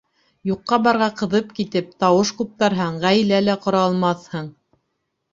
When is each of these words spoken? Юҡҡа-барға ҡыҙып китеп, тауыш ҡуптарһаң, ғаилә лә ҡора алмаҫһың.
Юҡҡа-барға 0.51 1.09
ҡыҙып 1.17 1.51
китеп, 1.59 1.91
тауыш 2.03 2.31
ҡуптарһаң, 2.39 2.97
ғаилә 3.03 3.43
лә 3.43 3.55
ҡора 3.67 3.83
алмаҫһың. 3.91 4.49